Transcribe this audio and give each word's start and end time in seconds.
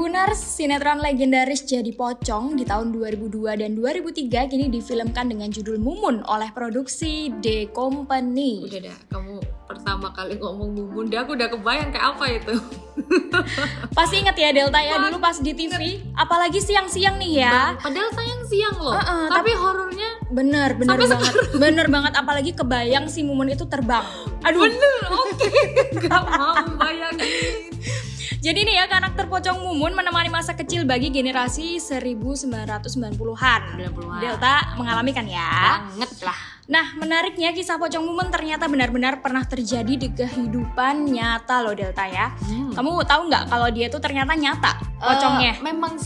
Tribuners, 0.00 0.40
sinetron 0.40 1.04
legendaris 1.04 1.60
Jadi 1.68 1.92
Pocong 1.92 2.56
di 2.56 2.64
tahun 2.64 2.88
2002 2.88 3.60
dan 3.60 3.76
2003 3.76 4.48
kini 4.48 4.72
difilmkan 4.72 5.28
dengan 5.28 5.52
judul 5.52 5.76
Mumun 5.76 6.24
oleh 6.24 6.48
produksi 6.56 7.28
The 7.44 7.68
Company. 7.68 8.64
Udah 8.64 8.80
dah, 8.80 8.96
kamu 9.12 9.44
pertama 9.68 10.08
kali 10.16 10.40
ngomong 10.40 10.72
Mumun, 10.72 11.12
dia 11.12 11.20
aku 11.20 11.36
udah 11.36 11.52
kebayang 11.52 11.92
kayak 11.92 12.16
apa 12.16 12.24
itu. 12.32 12.54
Pasti 14.00 14.24
inget 14.24 14.40
ya 14.40 14.48
Delta 14.56 14.80
ya 14.80 15.04
dulu 15.04 15.20
pas 15.20 15.36
di 15.36 15.52
TV, 15.52 16.00
apalagi 16.16 16.64
siang-siang 16.64 17.20
nih 17.20 17.44
ya. 17.44 17.76
Padahal 17.76 18.08
sayang 18.16 18.42
siang 18.48 18.76
loh, 18.80 18.96
Uh-uh, 18.96 19.28
tapi 19.28 19.52
horornya 19.52 20.16
Bener, 20.32 20.80
bener 20.80 20.96
Sampai 20.96 21.12
banget. 21.12 21.34
Bener 21.60 21.86
banget, 21.92 22.12
apalagi 22.16 22.56
kebayang 22.56 23.04
si 23.12 23.20
Mumun 23.20 23.52
itu 23.52 23.68
terbang. 23.68 24.08
Aduh, 24.48 24.64
bener, 24.64 25.00
oke, 25.12 25.48
gak 26.08 26.22
mau 26.24 26.56
bayangin. 26.80 27.69
Jadi 28.40 28.64
nih 28.64 28.80
ya 28.80 28.84
karakter 28.88 29.28
Pocong 29.28 29.60
Mumun 29.60 29.92
menemani 29.92 30.32
masa 30.32 30.56
kecil 30.56 30.88
bagi 30.88 31.12
generasi 31.12 31.76
1990-an. 31.76 33.12
90-an. 33.76 34.20
Delta 34.24 34.80
mengalami 34.80 35.12
kan 35.12 35.28
ya? 35.28 35.84
Banget 35.84 36.24
lah. 36.24 36.38
Nah, 36.64 36.96
menariknya 36.96 37.52
kisah 37.52 37.76
Pocong 37.76 38.00
Mumun 38.00 38.32
ternyata 38.32 38.64
benar-benar 38.64 39.20
pernah 39.20 39.44
terjadi 39.44 39.92
di 39.92 40.08
kehidupan 40.08 41.12
nyata 41.12 41.60
loh 41.60 41.76
Delta 41.76 42.08
ya. 42.08 42.32
Hmm. 42.40 42.72
Kamu 42.72 43.04
tahu 43.04 43.28
nggak 43.28 43.44
kalau 43.52 43.68
dia 43.68 43.92
tuh 43.92 44.00
ternyata 44.00 44.32
nyata 44.32 44.72
pocongnya? 44.96 45.60
Eh, 45.60 45.60
memang 45.60 46.00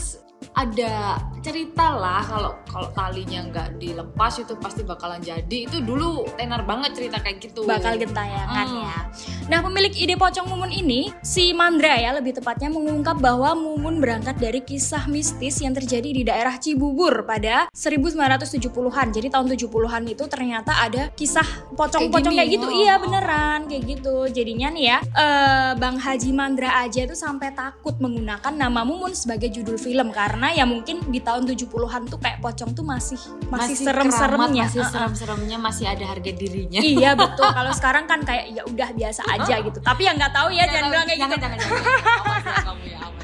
ada 0.51 1.15
cerita 1.45 1.93
lah 1.93 2.25
kalau 2.25 2.51
kalau 2.65 2.89
talinya 2.89 3.45
nggak 3.45 3.77
dilepas 3.77 4.41
itu 4.41 4.57
pasti 4.57 4.81
bakalan 4.81 5.21
jadi 5.21 5.69
itu 5.69 5.77
dulu 5.85 6.25
tenar 6.33 6.65
banget 6.65 6.97
cerita 6.97 7.21
kayak 7.21 7.37
gitu 7.37 7.69
bakal 7.69 7.93
gentayangan 7.93 8.65
Hmm. 8.65 8.81
ya. 8.81 8.97
Nah, 9.45 9.61
pemilik 9.61 9.93
ide 9.93 10.17
pocong 10.17 10.49
Mumun 10.49 10.73
ini, 10.73 11.13
si 11.21 11.53
Mandra 11.53 11.93
ya 12.01 12.17
lebih 12.17 12.33
tepatnya 12.33 12.65
mengungkap 12.73 13.21
bahwa 13.21 13.53
Mumun 13.53 14.01
berangkat 14.01 14.41
dari 14.41 14.57
kisah 14.65 15.05
mistis 15.05 15.61
yang 15.61 15.69
terjadi 15.69 16.09
di 16.09 16.25
daerah 16.25 16.57
Cibubur 16.57 17.21
pada 17.29 17.69
1970-an. 17.69 19.13
Jadi 19.13 19.27
tahun 19.29 19.45
70-an 19.53 20.03
itu 20.09 20.23
ternyata 20.25 20.71
ada 20.81 21.13
kisah 21.13 21.45
pocong-pocong 21.77 22.33
Kayak 22.33 22.47
kayak, 22.47 22.55
gitu. 22.57 22.67
oh. 22.67 22.73
Iya, 22.73 22.93
beneran 22.97 23.59
kayak 23.69 23.83
gitu. 23.85 24.15
Jadinya 24.31 24.67
nih 24.73 24.85
ya, 24.89 24.97
eh, 25.03 25.71
Bang 25.77 25.97
Haji 26.01 26.31
Mandra 26.33 26.81
aja 26.81 27.01
tuh 27.05 27.17
sampai 27.17 27.53
takut 27.53 27.93
menggunakan 28.01 28.53
nama 28.55 28.81
Mumun 28.81 29.13
sebagai 29.13 29.51
judul 29.51 29.77
film 29.77 30.09
karena 30.09 30.51
ya 30.55 30.65
mungkin 30.65 31.05
di 31.11 31.21
tahun 31.21 31.34
70-an 31.43 32.01
tuh 32.07 32.19
kayak 32.21 32.39
pocong 32.39 32.71
tuh 32.71 32.85
masih 32.87 33.19
masih, 33.51 33.75
serem-seremnya. 33.75 34.71
keramat, 34.71 34.71
masih 34.71 34.81
serem-seremnya 34.87 35.57
masih 35.59 35.85
ada 35.91 36.05
harga 36.07 36.31
dirinya 36.31 36.79
iya 36.79 37.11
betul. 37.17 37.51
Kalau 37.51 37.73
sekarang 37.75 38.05
kan 38.07 38.23
kayak 38.23 38.55
ya 38.55 38.63
udah 38.63 38.89
biasa 38.95 39.21
aja 39.27 39.55
gitu. 39.59 39.79
Tapi 39.83 40.01
yang 40.07 40.15
nggak 40.15 40.31
tahu 40.31 40.47
ya 40.55 40.63
jangan 40.69 40.89
bilang 40.93 41.07
kayak 41.09 41.19
jangan, 41.19 41.35
gitu. 41.35 41.43
jangan, 41.43 41.57
jangan, 41.59 41.75
jangan. 41.83 42.05
Awas 42.15 42.45
ya 42.45 42.55
kamu 42.63 42.83
ya, 42.87 42.97
awas. 43.03 43.23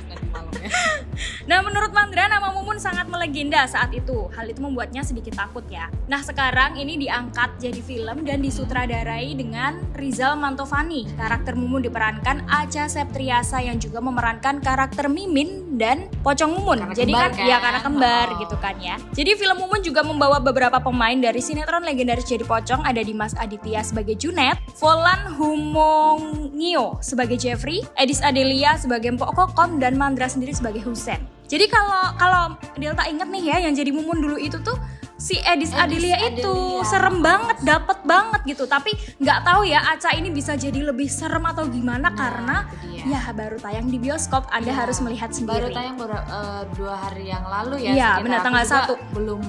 Nah 1.45 1.59
menurut 1.65 1.91
Mandra 1.91 2.27
nama 2.27 2.53
Mumun 2.53 2.77
sangat 2.77 3.09
melegenda 3.09 3.65
saat 3.65 3.91
itu. 3.91 4.29
Hal 4.33 4.47
itu 4.47 4.61
membuatnya 4.61 5.01
sedikit 5.01 5.35
takut 5.35 5.65
ya. 5.67 5.89
Nah 6.05 6.21
sekarang 6.21 6.77
ini 6.77 6.97
diangkat 6.97 7.57
jadi 7.57 7.81
film 7.81 8.23
dan 8.23 8.39
disutradarai 8.39 9.33
dengan 9.33 9.81
Rizal 9.97 10.37
Mantovani. 10.37 11.09
Karakter 11.17 11.57
Mumun 11.57 11.81
diperankan 11.81 12.45
Acha 12.47 12.85
Septriasa 12.87 13.61
yang 13.61 13.81
juga 13.81 13.99
memerankan 13.99 14.61
karakter 14.61 15.09
Mimin 15.09 15.75
dan 15.81 16.07
Pocong 16.21 16.51
Mumun. 16.53 16.79
Karena 16.85 16.95
jadi 16.95 17.11
kembar 17.11 17.31
kan, 17.33 17.45
ya 17.45 17.57
kan? 17.57 17.63
karena 17.65 17.79
kembar 17.81 18.27
Oh. 18.31 18.37
gitu 18.37 18.55
kan 18.61 18.75
ya. 18.77 18.95
Jadi 19.11 19.31
film 19.35 19.57
Mumun 19.57 19.81
juga 19.81 20.01
membawa 20.05 20.37
beberapa 20.37 20.77
pemain 20.77 21.17
dari 21.17 21.41
sinetron 21.41 21.83
legendaris 21.83 22.23
Jadi 22.23 22.45
Pocong 22.45 22.85
ada 22.85 23.01
Dimas 23.01 23.33
Aditya 23.35 23.81
sebagai 23.81 24.15
Junet, 24.15 24.61
Volan 24.77 25.35
Humongio 25.35 27.01
sebagai 27.01 27.35
Jeffrey, 27.35 27.81
Edis 27.97 28.21
Adelia 28.21 28.77
sebagai 28.77 29.11
Mpok 29.17 29.33
Kokom 29.33 29.81
dan 29.81 29.97
Mandra 29.97 30.29
sendiri 30.29 30.53
sebagai 30.53 30.85
Husen. 30.85 31.10
Jadi 31.51 31.65
kalau 31.67 32.15
kalau 32.15 32.43
Delta 32.73 33.03
inget 33.05 33.27
nih 33.27 33.43
ya 33.45 33.57
yang 33.61 33.75
jadi 33.75 33.91
Mumun 33.91 34.17
dulu 34.17 34.39
itu 34.39 34.55
tuh 34.57 34.79
si 35.17 35.35
Edis, 35.37 35.69
Edis 35.69 35.75
Adelia 35.75 36.17
itu 36.25 36.47
Adelia. 36.47 36.87
serem 36.87 37.19
banget, 37.19 37.57
dapet 37.61 37.99
banget 38.03 38.41
gitu. 38.47 38.63
Tapi 38.65 38.89
nggak 39.19 39.39
tahu 39.43 39.61
ya 39.63 39.83
Aca 39.85 40.15
ini 40.15 40.31
bisa 40.31 40.55
jadi 40.55 40.81
lebih 40.81 41.05
serem 41.05 41.43
atau 41.43 41.67
gimana 41.67 42.07
Nah, 42.07 42.15
karena 42.15 42.57
itu 42.81 43.05
ya 43.05 43.19
baru 43.29 43.59
tayang 43.59 43.85
di 43.85 43.99
bioskop. 43.99 44.47
Anda 44.47 44.71
Ya, 44.71 44.75
harus 44.79 44.97
melihat 44.97 45.29
baru 45.37 45.67
sendiri. 45.67 45.75
tayang 45.75 45.95
baru 45.95 46.15
eh, 46.15 46.61
dua 46.73 46.95
hari 46.97 47.27
yang 47.27 47.43
lalu 47.43 47.75
ya 47.81 47.91
Iya, 47.91 48.09
benar, 48.23 48.39
tanggal 48.41 48.63
satu. 48.63 48.93
belum 49.11 49.41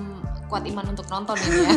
kuat 0.53 0.69
iman 0.69 0.93
untuk 0.93 1.09
nonton 1.09 1.33
ini 1.49 1.61
ya. 1.65 1.73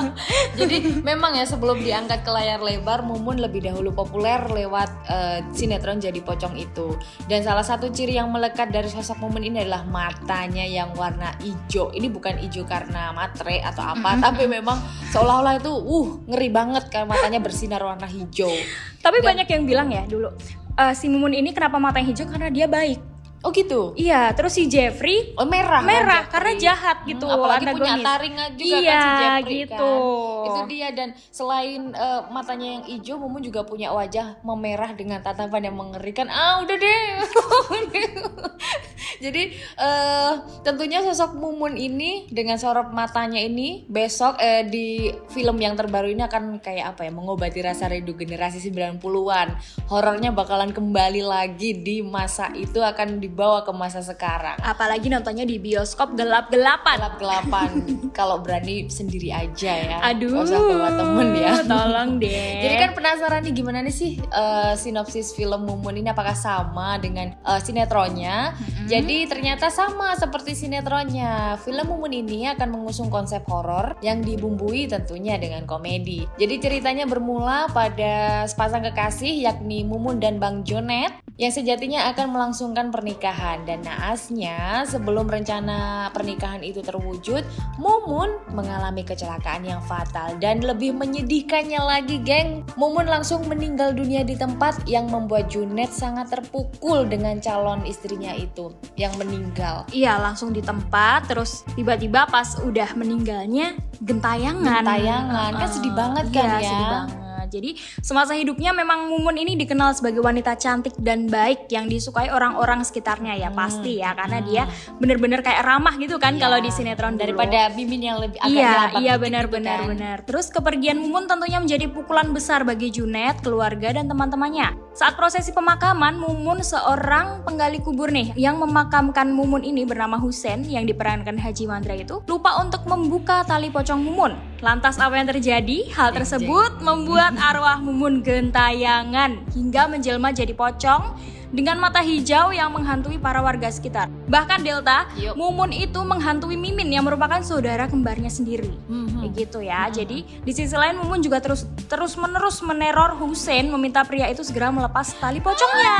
Jadi 0.58 0.76
memang 1.06 1.38
ya 1.38 1.46
sebelum 1.46 1.78
diangkat 1.78 2.26
ke 2.26 2.30
layar 2.34 2.58
lebar 2.58 3.06
Mumun 3.06 3.38
lebih 3.38 3.62
dahulu 3.62 3.94
populer 3.94 4.42
lewat 4.50 4.90
eh, 5.06 5.38
sinetron 5.54 6.02
jadi 6.02 6.18
pocong 6.18 6.58
itu. 6.58 6.98
Dan 7.30 7.46
salah 7.46 7.62
satu 7.62 7.94
ciri 7.94 8.18
yang 8.18 8.34
melekat 8.34 8.74
dari 8.74 8.90
sosok 8.90 9.22
Mumun 9.22 9.46
ini 9.46 9.62
adalah 9.62 9.86
matanya 9.86 10.66
yang 10.66 10.90
warna 10.98 11.30
hijau. 11.38 11.94
Ini 11.94 12.10
bukan 12.10 12.42
hijau 12.42 12.66
karena 12.66 13.14
matre 13.14 13.62
atau 13.62 13.86
apa 13.86 14.18
tapi 14.18 14.50
memang 14.50 14.82
seolah-olah 15.14 15.62
itu 15.62 15.70
uh 15.70 16.08
ngeri 16.26 16.50
banget 16.50 16.90
kan 16.90 17.06
matanya 17.06 17.38
bersinar 17.38 17.78
warna 17.78 18.10
hijau. 18.10 18.50
Tapi 18.98 19.22
Dan- 19.22 19.26
banyak 19.30 19.46
yang 19.46 19.62
bilang 19.62 19.88
ya 19.94 20.02
dulu 20.10 20.34
eh, 20.74 20.94
si 20.98 21.06
Mumun 21.06 21.38
ini 21.38 21.54
kenapa 21.54 21.78
matanya 21.78 22.10
hijau? 22.10 22.26
Karena 22.26 22.50
dia 22.50 22.66
baik. 22.66 23.17
Oh 23.38 23.50
gitu 23.50 23.94
Iya, 23.94 24.34
terus 24.34 24.52
si 24.52 24.66
Jeffrey 24.66 25.32
Oh 25.34 25.46
merah, 25.46 25.78
kan 25.78 25.86
merah 25.86 26.20
Jeffrey? 26.22 26.32
karena 26.34 26.52
jahat 26.58 26.96
gitu. 27.04 27.22
Hmm, 27.22 27.36
apalagi 27.38 27.64
punya 27.70 27.92
antagonis. 27.94 28.06
taring 28.06 28.34
juga 28.52 28.76
Iya, 28.76 28.90
kan 28.90 28.98
si 28.98 29.10
Jeffrey 29.16 29.54
gitu. 29.62 29.94
kan. 29.94 30.46
Itu 30.48 30.60
dia 30.66 30.88
dan 30.90 31.08
selain 31.30 31.82
eh, 31.92 32.20
matanya 32.28 32.68
yang 32.74 32.84
hijau, 32.84 33.16
Mumun 33.16 33.40
juga 33.40 33.62
punya 33.62 33.88
wajah 33.90 34.42
memerah 34.42 34.90
dengan 34.92 35.18
tatapan 35.20 35.70
yang 35.70 35.76
mengerikan. 35.76 36.26
Ah, 36.26 36.58
udah 36.58 36.76
deh. 36.76 37.02
Jadi 39.18 39.42
eh, 39.76 40.32
tentunya 40.62 41.02
sosok 41.02 41.34
Mumun 41.34 41.74
ini 41.74 42.26
dengan 42.28 42.56
sorot 42.56 42.90
matanya 42.90 43.38
ini 43.38 43.84
besok 43.86 44.38
eh, 44.38 44.62
di 44.62 45.10
film 45.28 45.58
yang 45.58 45.74
terbaru 45.74 46.08
ini 46.08 46.22
akan 46.22 46.58
kayak 46.58 46.94
apa 46.94 47.04
ya 47.04 47.12
mengobati 47.12 47.60
rasa 47.60 47.86
rindu 47.86 48.14
generasi 48.14 48.62
90-an. 48.64 49.48
Horornya 49.86 50.30
bakalan 50.30 50.70
kembali 50.70 51.22
lagi 51.22 51.74
di 51.74 52.00
masa 52.00 52.50
itu 52.52 52.78
akan 52.78 53.18
dibawa 53.18 53.62
ke 53.62 53.72
masa 53.72 54.00
sekarang 54.00 54.58
Apalagi 54.60 55.08
nontonnya 55.08 55.42
di 55.42 55.58
bioskop 55.58 56.14
gelap-gelapan. 56.14 56.96
gelap-gelapan 56.98 57.68
kalau 58.18 58.40
berani 58.40 58.86
sendiri 58.88 59.30
aja 59.30 59.72
ya 59.72 59.98
Aduh. 60.04 60.30
Nggak 60.30 60.46
usah 60.46 60.60
bawa 60.60 60.88
temen 60.92 61.28
ya 61.34 61.52
Tolong 61.62 62.10
deh. 62.22 62.52
jadi 62.64 62.74
kan 62.78 62.90
penasaran 62.92 63.40
nih 63.42 63.54
gimana 63.54 63.78
nih 63.80 63.94
sih 63.94 64.12
eh, 64.20 64.72
sinopsis 64.74 65.32
film 65.32 65.64
Mumun 65.64 65.96
ini 65.96 66.08
apakah 66.08 66.34
sama 66.34 66.96
dengan 66.98 67.34
eh, 67.34 67.60
sinetronnya 67.60 68.54
jadi 68.86 69.07
ternyata 69.08 69.72
sama 69.72 70.12
seperti 70.20 70.52
sinetronnya. 70.52 71.56
Film 71.64 71.88
Mumun 71.88 72.12
ini 72.12 72.44
akan 72.52 72.68
mengusung 72.76 73.08
konsep 73.08 73.40
horor 73.48 73.96
yang 74.04 74.20
dibumbui 74.20 74.84
tentunya 74.84 75.40
dengan 75.40 75.64
komedi. 75.64 76.28
Jadi 76.36 76.60
ceritanya 76.60 77.08
bermula 77.08 77.72
pada 77.72 78.44
sepasang 78.44 78.84
kekasih 78.92 79.48
yakni 79.48 79.88
Mumun 79.88 80.20
dan 80.20 80.36
Bang 80.36 80.60
Jonet 80.60 81.27
yang 81.38 81.54
sejatinya 81.54 82.10
akan 82.10 82.34
melangsungkan 82.34 82.90
pernikahan 82.90 83.62
dan 83.62 83.86
naasnya 83.86 84.82
sebelum 84.90 85.30
rencana 85.30 86.10
pernikahan 86.10 86.66
itu 86.66 86.82
terwujud 86.82 87.46
Mumun 87.78 88.42
mengalami 88.50 89.06
kecelakaan 89.06 89.62
yang 89.62 89.78
fatal 89.86 90.34
dan 90.42 90.58
lebih 90.58 90.90
menyedihkannya 90.98 91.78
lagi 91.78 92.18
geng 92.26 92.66
Mumun 92.74 93.06
langsung 93.06 93.46
meninggal 93.46 93.94
dunia 93.94 94.26
di 94.26 94.34
tempat 94.34 94.82
yang 94.90 95.06
membuat 95.06 95.46
Junet 95.46 95.94
sangat 95.94 96.26
terpukul 96.34 97.06
dengan 97.06 97.38
calon 97.38 97.86
istrinya 97.86 98.34
itu 98.34 98.74
yang 98.98 99.14
meninggal 99.14 99.86
Iya 99.94 100.18
langsung 100.18 100.50
di 100.50 100.60
tempat 100.60 101.30
terus 101.30 101.62
tiba-tiba 101.78 102.26
pas 102.26 102.58
udah 102.66 102.98
meninggalnya 102.98 103.78
gentayangan. 104.02 104.82
Gentayangan. 104.82 105.50
Kan 105.54 105.68
sedih 105.70 105.94
banget 105.94 106.26
kan 106.34 106.46
Iya, 106.46 106.58
ya. 106.58 106.66
sedih 106.66 106.88
banget. 106.90 107.17
Jadi 107.48 107.74
semasa 107.98 108.32
hidupnya 108.32 108.70
memang 108.70 109.08
Mumun 109.08 109.34
ini 109.34 109.56
dikenal 109.56 109.92
sebagai 109.92 110.20
wanita 110.20 110.54
cantik 110.54 110.92
dan 110.96 111.26
baik 111.26 111.66
yang 111.68 111.88
disukai 111.88 112.28
orang-orang 112.28 112.80
sekitarnya 112.80 113.34
ya 113.34 113.48
pasti 113.48 113.98
ya 113.98 114.12
karena 114.12 114.38
dia 114.40 114.62
bener-bener 114.96 115.40
kayak 115.40 115.64
ramah 115.64 115.96
gitu 115.96 116.16
kan 116.16 116.36
Iya, 116.36 116.42
kalau 116.44 116.58
di 116.60 116.70
sinetron 116.70 117.14
dulu. 117.14 117.22
daripada 117.24 117.72
Mimin 117.72 118.02
yang 118.04 118.18
lebih 118.20 118.38
agak 118.38 118.52
Iya, 118.52 118.72
iya 119.00 119.14
dikit 119.16 119.24
benar 119.24 119.44
gitu 119.44 119.54
benar 119.56 119.78
kan. 119.78 119.88
benar. 119.88 120.16
Terus 120.22 120.46
kepergian 120.48 120.98
Mumun 120.98 121.24
tentunya 121.24 121.58
menjadi 121.58 121.88
pukulan 121.88 122.28
besar 122.30 122.62
bagi 122.62 122.88
Junet, 122.88 123.40
keluarga 123.40 123.90
dan 123.90 124.06
teman-temannya. 124.06 124.76
Saat 124.92 125.14
prosesi 125.14 125.50
pemakaman, 125.50 126.18
Mumun 126.18 126.60
seorang 126.60 127.42
penggali 127.42 127.78
kubur 127.78 128.10
nih 128.10 128.34
yang 128.34 128.58
memakamkan 128.58 129.30
Mumun 129.30 129.62
ini 129.62 129.82
bernama 129.82 130.18
Husen 130.18 130.66
yang 130.66 130.84
diperankan 130.84 131.38
Haji 131.38 131.64
Mandra 131.64 131.94
itu 131.94 132.20
lupa 132.26 132.58
untuk 132.58 132.84
membuka 132.84 133.42
tali 133.42 133.70
pocong 133.70 133.98
Mumun. 133.98 134.47
Lantas 134.58 134.98
apa 134.98 135.14
yang 135.14 135.30
terjadi? 135.30 135.86
Hal 135.94 136.10
tersebut 136.10 136.82
membuat 136.82 137.38
arwah 137.38 137.78
Mumun 137.78 138.26
gentayangan 138.26 139.38
hingga 139.54 139.86
menjelma 139.86 140.34
jadi 140.34 140.50
pocong 140.50 141.14
dengan 141.48 141.80
mata 141.80 142.04
hijau 142.04 142.52
yang 142.52 142.68
menghantui 142.68 143.16
para 143.16 143.40
warga 143.40 143.72
sekitar. 143.72 144.12
Bahkan 144.28 144.60
Delta, 144.60 145.08
Yuk. 145.16 145.32
Mumun 145.32 145.72
itu 145.72 145.96
menghantui 146.04 146.60
Mimin 146.60 146.92
yang 146.92 147.08
merupakan 147.08 147.40
saudara 147.40 147.88
kembarnya 147.88 148.28
sendiri. 148.28 148.68
Mhm. 148.90 149.24
Kayak 149.24 149.32
gitu 149.32 149.58
ya. 149.64 149.88
Jadi 149.88 150.26
di 150.44 150.52
sisi 150.52 150.76
lain 150.76 151.00
Mumun 151.00 151.24
juga 151.24 151.40
terus 151.40 151.64
terus 151.88 152.18
menerus 152.20 152.60
meneror 152.60 153.16
Hussein 153.16 153.70
meminta 153.72 154.04
pria 154.04 154.28
itu 154.28 154.44
segera 154.44 154.68
melepas 154.68 155.16
tali 155.16 155.40
pocongnya. 155.40 155.94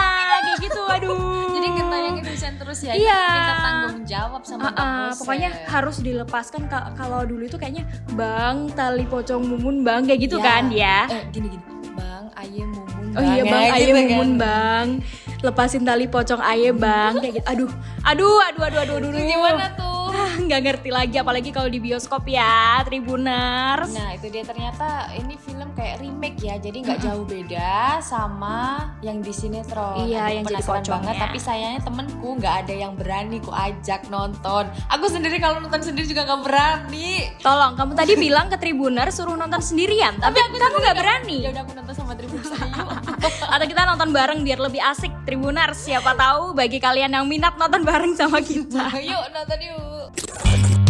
Gitu. 0.59 0.83
Aduh. 0.95 1.49
Jadi 1.51 1.69
ketayangin 1.73 2.25
Hussein 2.25 2.55
terus 2.57 2.79
ya. 2.81 2.93
Iya. 2.93 3.23
Minta 3.25 3.55
tanggung 3.59 4.01
jawab 4.05 4.43
sama 4.43 4.61
Bang 4.65 4.75
ah, 4.75 4.85
Hussein. 5.07 5.19
pokoknya 5.19 5.49
harus 5.67 5.97
dilepaskan 5.99 6.63
Ka- 6.67 6.93
kalau 6.93 7.23
dulu 7.23 7.43
itu 7.43 7.57
kayaknya 7.57 7.85
bang 8.13 8.69
tali 8.73 9.05
pocong 9.05 9.43
mumun 9.43 9.81
bang 9.81 10.03
kayak 10.03 10.21
gitu 10.23 10.37
Ya. 10.37 10.45
kan 10.45 10.65
ya 10.69 10.99
Eh 11.09 11.23
gini 11.31 11.49
gini. 11.49 11.65
Bang, 11.91 12.25
aye 12.33 12.63
mumun 12.63 13.05
oh 13.11 13.23
iya 13.25 13.43
bang 13.43 13.63
ya, 13.65 13.73
ayo 13.75 13.85
gitu 13.85 13.99
mumun 14.05 14.29
kan. 14.29 14.39
bang 14.39 14.87
lepasin 15.39 15.83
tali 15.83 16.07
pocong 16.07 16.39
aye 16.41 16.71
bang 16.71 17.13
kayak 17.17 17.35
gitu 17.37 17.47
aduh 17.47 17.71
aduh 18.03 18.37
aduh 18.41 18.63
aduh 18.65 18.81
aduh 18.81 18.95
aduh, 18.97 19.09
Itu 19.09 19.21
gimana 19.25 19.67
tuh? 19.73 19.98
Ah, 20.19 20.35
nggak 20.35 20.61
ngerti 20.67 20.91
lagi 20.91 21.17
apalagi 21.23 21.55
kalau 21.55 21.71
di 21.71 21.79
bioskop 21.79 22.27
ya 22.27 22.83
Tribuners. 22.83 23.95
Nah 23.95 24.19
itu 24.19 24.27
dia. 24.35 24.43
Ternyata 24.43 25.15
ini 25.15 25.39
film 25.39 25.71
kayak 25.79 26.03
remake 26.03 26.43
ya 26.43 26.59
Jadi 26.59 26.83
nggak 26.83 26.99
jauh 27.07 27.23
beda 27.23 28.03
sama 28.03 28.91
yang 28.99 29.23
di 29.23 29.31
sinetron. 29.31 30.11
Iya, 30.11 30.27
Aku 30.27 30.35
yang 30.35 30.45
jadi 30.51 30.91
banget 30.91 31.15
Tapi 31.23 31.39
sayangnya 31.39 31.81
temenku 31.87 32.29
nggak 32.35 32.55
ada 32.67 32.75
yang 32.75 32.93
berani 32.99 33.39
ku 33.39 33.55
ajak 33.55 34.11
nonton. 34.11 34.67
Aku 34.91 35.07
sendiri 35.07 35.39
kalau 35.39 35.63
nonton 35.63 35.87
sendiri 35.87 36.11
juga 36.11 36.27
nggak 36.27 36.43
berani. 36.43 37.31
Tolong 37.39 37.79
kamu 37.79 37.93
tadi 37.95 38.13
bilang 38.19 38.51
ke 38.51 38.59
Tribuners 38.59 39.15
suruh 39.15 39.39
nonton 39.39 39.63
sendirian 39.63 40.19
tapi, 40.19 40.43
kamu 40.43 40.77
nggak 40.83 40.97
berani. 40.99 41.39
Ya 41.47 41.55
udah 41.55 41.63
aku 41.63 41.73
nonton 41.79 41.95
sama 41.95 42.19
Tribun 42.19 42.43
yuk 42.43 43.08
atau 43.55 43.67
kita 43.67 43.83
nonton 43.85 44.11
bareng 44.15 44.41
biar 44.47 44.59
lebih 44.63 44.83
asik. 44.83 45.11
Tribunars 45.27 45.79
siapa 45.83 46.15
tahu 46.15 46.55
bagi 46.55 46.79
kalian 46.79 47.15
yang 47.15 47.27
minat 47.27 47.59
nonton 47.59 47.83
bareng 47.85 48.15
sama 48.15 48.41
kita. 48.41 48.93
Yuk 49.11 49.25
nonton 49.35 49.59
yuk. 49.63 50.88